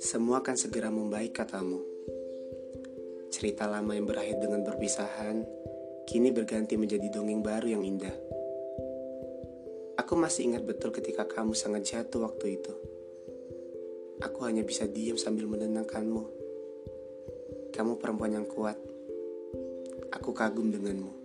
Semua 0.00 0.40
akan 0.40 0.56
segera 0.56 0.88
membaik 0.88 1.36
katamu. 1.36 1.84
Cerita 3.28 3.68
lama 3.68 3.92
yang 3.92 4.08
berakhir 4.08 4.40
dengan 4.40 4.64
perpisahan 4.64 5.44
kini 6.08 6.32
berganti 6.32 6.80
menjadi 6.80 7.12
dongeng 7.12 7.44
baru 7.44 7.76
yang 7.76 7.84
indah. 7.84 8.16
Aku 10.00 10.16
masih 10.16 10.48
ingat 10.48 10.64
betul 10.64 10.88
ketika 10.96 11.28
kamu 11.28 11.52
sangat 11.52 11.84
jatuh 11.84 12.24
waktu 12.24 12.56
itu. 12.56 12.72
Aku 14.24 14.48
hanya 14.48 14.64
bisa 14.64 14.88
diam 14.88 15.20
sambil 15.20 15.44
menenangkanmu. 15.44 16.24
Kamu 17.76 17.92
perempuan 18.00 18.40
yang 18.40 18.48
kuat. 18.48 18.80
Aku 20.16 20.32
kagum 20.32 20.72
denganmu. 20.72 21.17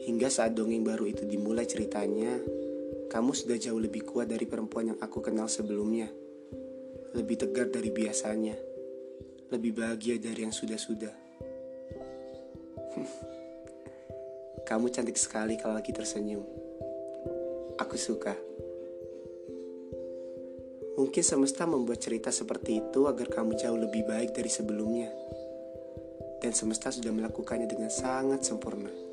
Hingga 0.00 0.32
saat 0.32 0.56
dongeng 0.56 0.80
baru 0.80 1.04
itu 1.04 1.28
dimulai 1.28 1.68
ceritanya, 1.68 2.40
kamu 3.10 3.34
sudah 3.34 3.58
jauh 3.58 3.82
lebih 3.82 4.06
kuat 4.06 4.30
dari 4.30 4.46
perempuan 4.46 4.94
yang 4.94 4.98
aku 5.02 5.18
kenal 5.18 5.50
sebelumnya. 5.50 6.06
Lebih 7.12 7.42
tegar 7.42 7.66
dari 7.68 7.90
biasanya. 7.90 8.54
Lebih 9.50 9.74
bahagia 9.76 10.14
dari 10.22 10.46
yang 10.46 10.54
sudah-sudah. 10.54 11.10
Kamu 14.70 14.86
cantik 14.94 15.18
sekali 15.18 15.58
kalau 15.58 15.74
lagi 15.74 15.90
tersenyum. 15.90 16.46
Aku 17.82 17.98
suka. 17.98 18.38
Mungkin 20.94 21.24
semesta 21.26 21.66
membuat 21.66 21.98
cerita 21.98 22.30
seperti 22.30 22.78
itu 22.78 23.08
agar 23.10 23.26
kamu 23.26 23.58
jauh 23.58 23.74
lebih 23.74 24.06
baik 24.06 24.36
dari 24.36 24.52
sebelumnya. 24.52 25.10
Dan 26.38 26.54
semesta 26.54 26.94
sudah 26.94 27.10
melakukannya 27.10 27.66
dengan 27.66 27.90
sangat 27.90 28.46
sempurna. 28.46 29.09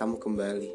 Kamu 0.00 0.16
kembali 0.16 0.72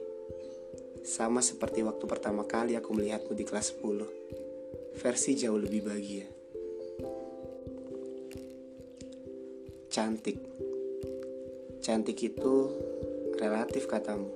sama 1.01 1.41
seperti 1.41 1.81
waktu 1.81 2.05
pertama 2.05 2.45
kali 2.45 2.77
aku 2.77 2.93
melihatmu 2.93 3.33
di 3.33 3.41
kelas 3.41 3.73
10. 3.73 5.01
Versi 5.01 5.33
jauh 5.33 5.57
lebih 5.57 5.81
bahagia. 5.81 6.29
Cantik. 9.89 10.37
Cantik 11.81 12.21
itu 12.21 12.53
relatif 13.41 13.89
katamu. 13.89 14.29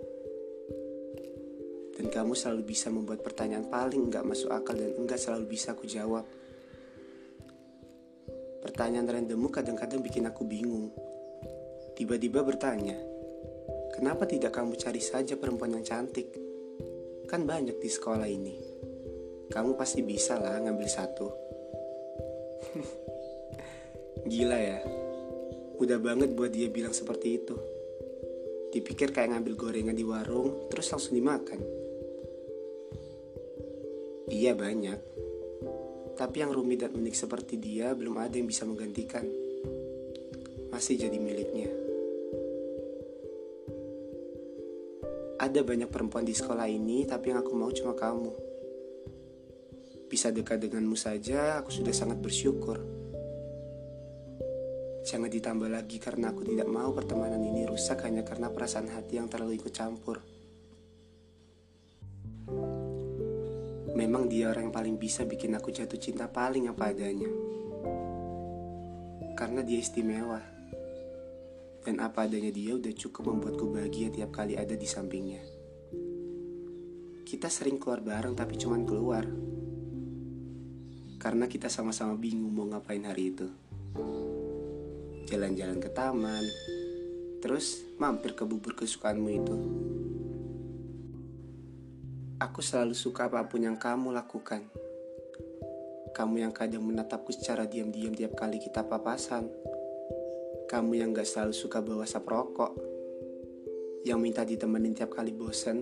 Dan 1.93 2.09
kamu 2.09 2.33
selalu 2.33 2.65
bisa 2.65 2.89
membuat 2.89 3.21
pertanyaan 3.21 3.69
paling 3.69 4.09
enggak 4.09 4.25
masuk 4.25 4.49
akal 4.49 4.73
dan 4.73 4.97
enggak 4.97 5.21
selalu 5.21 5.53
bisa 5.53 5.77
aku 5.77 5.85
jawab. 5.85 6.25
Pertanyaan 8.65 9.05
randommu 9.05 9.53
kadang-kadang 9.53 10.01
bikin 10.01 10.25
aku 10.25 10.49
bingung. 10.49 10.89
Tiba-tiba 11.93 12.41
bertanya, 12.41 12.97
kenapa 13.99 14.23
tidak 14.23 14.55
kamu 14.55 14.79
cari 14.79 15.03
saja 15.03 15.35
perempuan 15.35 15.75
yang 15.75 15.83
cantik? 15.83 16.31
Kan 17.27 17.43
banyak 17.43 17.83
di 17.83 17.89
sekolah 17.91 18.23
ini. 18.31 18.55
Kamu 19.51 19.75
pasti 19.75 19.99
bisa 20.07 20.39
lah 20.39 20.55
ngambil 20.55 20.87
satu. 20.87 21.27
Gila 24.31 24.55
ya. 24.55 24.79
Mudah 25.75 25.99
banget 25.99 26.31
buat 26.31 26.47
dia 26.47 26.71
bilang 26.71 26.95
seperti 26.95 27.43
itu. 27.43 27.55
Dipikir 28.71 29.11
kayak 29.11 29.35
ngambil 29.35 29.59
gorengan 29.59 29.97
di 29.99 30.07
warung, 30.07 30.71
terus 30.71 30.87
langsung 30.95 31.19
dimakan. 31.19 31.59
Iya 34.31 34.55
banyak. 34.55 34.99
Tapi 36.15 36.35
yang 36.39 36.55
rumit 36.55 36.87
dan 36.87 36.95
unik 36.95 37.15
seperti 37.19 37.59
dia 37.59 37.91
belum 37.91 38.15
ada 38.15 38.39
yang 38.39 38.47
bisa 38.47 38.63
menggantikan. 38.63 39.27
Masih 40.71 40.95
jadi 40.95 41.17
miliknya. 41.19 41.88
Ada 45.39 45.63
banyak 45.63 45.87
perempuan 45.87 46.27
di 46.27 46.35
sekolah 46.35 46.67
ini, 46.67 47.07
tapi 47.07 47.31
yang 47.31 47.39
aku 47.39 47.55
mau 47.55 47.71
cuma 47.71 47.95
kamu. 47.95 48.27
Bisa 50.11 50.35
dekat 50.35 50.59
denganmu 50.67 50.99
saja, 50.99 51.63
aku 51.63 51.71
sudah 51.71 51.95
sangat 51.95 52.19
bersyukur. 52.19 52.75
Jangan 55.07 55.31
ditambah 55.31 55.71
lagi 55.71 55.95
karena 55.95 56.35
aku 56.35 56.43
tidak 56.43 56.67
mau 56.67 56.91
pertemanan 56.91 57.39
ini 57.39 57.63
rusak 57.63 58.03
hanya 58.03 58.27
karena 58.27 58.51
perasaan 58.51 58.91
hati 58.91 59.15
yang 59.15 59.31
terlalu 59.31 59.55
ikut 59.55 59.71
campur. 59.71 60.19
Memang 63.95 64.27
dia 64.27 64.51
orang 64.51 64.67
yang 64.67 64.75
paling 64.75 64.99
bisa 64.99 65.23
bikin 65.23 65.55
aku 65.55 65.71
jatuh 65.71 65.95
cinta 65.95 66.27
paling 66.27 66.67
apa 66.67 66.91
adanya. 66.91 67.31
Karena 69.39 69.63
dia 69.63 69.79
istimewa 69.79 70.58
dan 71.89 72.05
apa 72.05 72.29
adanya 72.29 72.53
dia 72.53 72.77
udah 72.77 72.93
cukup 72.93 73.33
membuatku 73.33 73.65
bahagia 73.73 74.13
tiap 74.13 74.29
kali 74.29 74.53
ada 74.53 74.77
di 74.77 74.85
sampingnya. 74.85 75.41
Kita 77.25 77.49
sering 77.49 77.81
keluar 77.81 78.05
bareng 78.05 78.37
tapi 78.37 78.61
cuman 78.61 78.85
keluar. 78.85 79.25
Karena 81.17 81.49
kita 81.49 81.65
sama-sama 81.65 82.13
bingung 82.13 82.53
mau 82.53 82.69
ngapain 82.69 83.01
hari 83.09 83.33
itu. 83.33 83.49
Jalan-jalan 85.33 85.81
ke 85.81 85.89
taman, 85.89 86.45
terus 87.41 87.81
mampir 87.97 88.37
ke 88.37 88.45
bubur 88.45 88.77
kesukaanmu 88.77 89.29
itu. 89.33 89.57
Aku 92.37 92.61
selalu 92.61 92.93
suka 92.93 93.33
apa 93.33 93.49
pun 93.49 93.65
yang 93.65 93.81
kamu 93.81 94.13
lakukan. 94.13 94.61
Kamu 96.13 96.37
yang 96.37 96.53
kadang 96.53 96.85
menatapku 96.85 97.33
secara 97.33 97.65
diam-diam 97.65 98.13
tiap 98.13 98.37
kali 98.37 98.61
kita 98.61 98.85
papasan 98.85 99.49
kamu 100.69 101.01
yang 101.01 101.09
gak 101.17 101.25
selalu 101.25 101.49
suka 101.57 101.81
bawa 101.81 102.05
sap 102.05 102.29
rokok, 102.29 102.77
yang 104.05 104.21
minta 104.21 104.45
ditemenin 104.45 104.93
tiap 104.93 105.17
kali 105.17 105.33
bosen, 105.33 105.81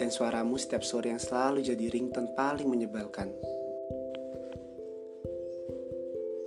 dan 0.00 0.08
suaramu 0.08 0.56
setiap 0.56 0.80
sore 0.80 1.12
yang 1.12 1.20
selalu 1.20 1.60
jadi 1.60 1.84
ringtone 1.92 2.32
paling 2.32 2.64
menyebalkan. 2.64 3.28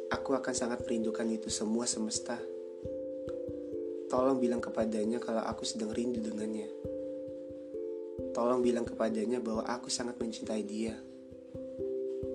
Aku 0.10 0.34
akan 0.34 0.54
sangat 0.58 0.82
merindukan 0.90 1.30
itu 1.30 1.54
semua 1.54 1.86
semesta. 1.86 2.42
Tolong 4.10 4.42
bilang 4.42 4.58
kepadanya 4.58 5.22
kalau 5.22 5.46
aku 5.46 5.70
sedang 5.70 5.94
rindu 5.94 6.18
dengannya. 6.26 6.66
Tolong 8.34 8.66
bilang 8.66 8.90
kepadanya 8.90 9.38
bahwa 9.38 9.70
aku 9.70 9.86
sangat 9.86 10.18
mencintai 10.18 10.66
dia. 10.66 10.98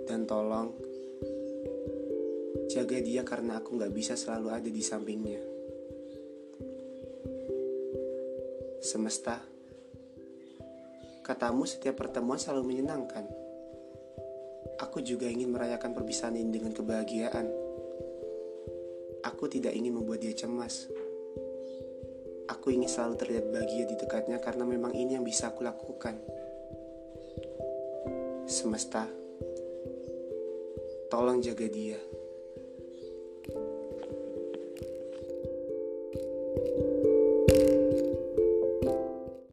Dan 0.06 0.22
tolong 0.22 0.83
Jaga 2.74 2.98
dia 2.98 3.22
karena 3.22 3.62
aku 3.62 3.78
gak 3.78 3.94
bisa 3.94 4.18
selalu 4.18 4.50
ada 4.50 4.66
di 4.66 4.82
sampingnya. 4.82 5.38
Semesta, 8.82 9.38
katamu 11.22 11.70
setiap 11.70 11.94
pertemuan 12.02 12.34
selalu 12.34 12.74
menyenangkan. 12.74 13.30
Aku 14.82 14.98
juga 15.06 15.30
ingin 15.30 15.54
merayakan 15.54 15.94
perpisahan 15.94 16.34
ini 16.34 16.50
dengan 16.50 16.74
kebahagiaan. 16.74 17.46
Aku 19.22 19.46
tidak 19.46 19.70
ingin 19.78 19.94
membuat 19.94 20.26
dia 20.26 20.34
cemas. 20.34 20.90
Aku 22.50 22.74
ingin 22.74 22.90
selalu 22.90 23.14
terlihat 23.22 23.54
bahagia 23.54 23.86
di 23.86 23.94
dekatnya 23.94 24.42
karena 24.42 24.66
memang 24.66 24.98
ini 24.98 25.14
yang 25.14 25.22
bisa 25.22 25.54
aku 25.54 25.62
lakukan. 25.62 26.18
Semesta, 28.50 29.06
tolong 31.06 31.38
jaga 31.38 31.70
dia. 31.70 32.23